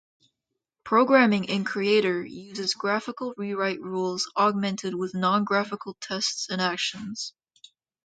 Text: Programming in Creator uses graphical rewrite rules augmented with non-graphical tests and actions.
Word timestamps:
Programming 0.83 1.43
in 1.43 1.63
Creator 1.63 2.25
uses 2.25 2.73
graphical 2.73 3.35
rewrite 3.37 3.79
rules 3.81 4.27
augmented 4.35 4.95
with 4.95 5.13
non-graphical 5.13 5.95
tests 6.01 6.49
and 6.49 6.59
actions. 6.59 7.35